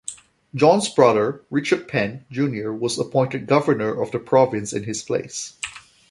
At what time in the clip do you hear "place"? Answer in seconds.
5.03-5.53